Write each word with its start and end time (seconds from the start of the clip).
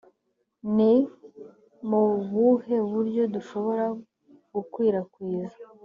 ni 0.75 0.93
mu 1.89 2.03
buhe 2.31 2.77
buryo 2.91 3.23
dushobora 3.33 3.85
gukwirakwiza 4.53 5.57